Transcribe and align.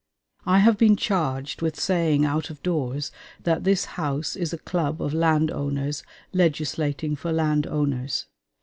I 0.47 0.57
have 0.57 0.79
been 0.79 0.95
charged 0.95 1.61
with 1.61 1.79
saying 1.79 2.25
out 2.25 2.49
of 2.49 2.63
doors 2.63 3.11
that 3.43 3.65
this 3.65 3.85
House 3.85 4.35
is 4.35 4.51
a 4.51 4.57
club 4.57 4.99
of 4.99 5.13
land 5.13 5.51
owners 5.51 6.01
legislating 6.33 7.15
for 7.15 7.31
land 7.31 7.67
owners. 7.67 8.25